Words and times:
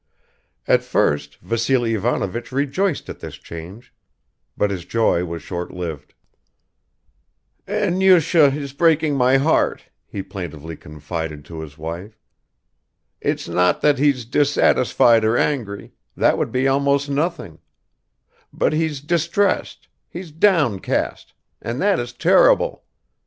At 0.67 0.81
first 0.81 1.35
Vassily 1.43 1.93
Ivanovich 1.93 2.51
rejoiced 2.51 3.07
at 3.07 3.19
this 3.19 3.35
change, 3.35 3.93
but 4.57 4.71
his 4.71 4.83
joy 4.83 5.25
was 5.25 5.43
short 5.43 5.69
lived. 5.69 6.15
"Enyusha 7.67 8.51
is 8.51 8.73
breaking 8.73 9.15
my 9.15 9.37
heart," 9.37 9.89
he 10.07 10.23
plaintively 10.23 10.75
confided 10.75 11.45
to 11.45 11.59
his 11.61 11.77
wife. 11.77 12.17
"It's 13.19 13.47
not 13.47 13.81
that 13.81 13.99
he's 13.99 14.25
dissatisfied 14.25 15.23
or 15.23 15.37
angry 15.37 15.93
that 16.17 16.35
would 16.35 16.51
be 16.51 16.67
almost 16.67 17.07
nothing; 17.07 17.59
but 18.51 18.73
he's 18.73 19.01
distressed, 19.01 19.87
he's 20.09 20.31
downcast 20.31 21.33
and 21.61 21.79
that 21.79 21.99
is 21.99 22.11
terrible. 22.11 22.85